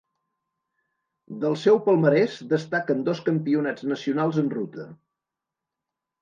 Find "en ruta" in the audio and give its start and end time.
4.45-4.89